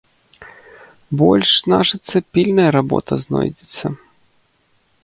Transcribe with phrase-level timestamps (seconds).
[1.21, 3.85] Больш, значыцца, пільная работа знойдзецца!